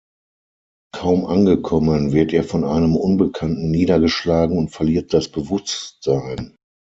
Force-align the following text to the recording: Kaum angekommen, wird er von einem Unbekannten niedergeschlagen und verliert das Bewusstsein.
Kaum 0.97 1.27
angekommen, 1.27 2.11
wird 2.11 2.33
er 2.33 2.43
von 2.43 2.63
einem 2.63 2.95
Unbekannten 2.95 3.69
niedergeschlagen 3.69 4.57
und 4.57 4.69
verliert 4.69 5.13
das 5.13 5.31
Bewusstsein. 5.31 6.55